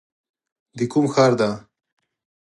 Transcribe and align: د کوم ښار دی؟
د 0.77 0.79
کوم 0.91 1.05
ښار 1.13 1.31
دی؟ 1.39 1.49